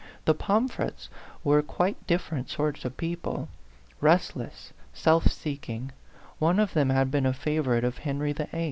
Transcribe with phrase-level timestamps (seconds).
[0.25, 1.09] The Pom frets
[1.43, 3.49] were quite dif ferent sort of people
[3.99, 5.91] restless, self seeking;
[6.39, 8.49] one of them had been a favorite of Henry VIII."